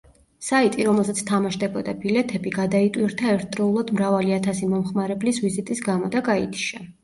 საიტი, 0.45 0.85
რომელზეც 0.87 1.21
თამაშდებოდა 1.31 1.95
ბილეთები, 2.05 2.55
გადაიტვირთა 2.57 3.29
ერთდროულად 3.35 3.95
მრავალი 4.01 4.37
ათასი 4.41 4.73
მომხმარებლის 4.75 5.45
ვიზიტის 5.49 5.89
გამო 5.93 6.15
და 6.19 6.29
გაითიშა. 6.35 6.87